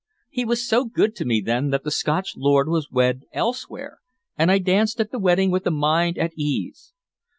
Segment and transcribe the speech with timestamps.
[0.31, 3.99] He was so good to me then that the Scotch lord was wed elsewhere,
[4.35, 6.91] and I danced at the wedding with a mind at ease.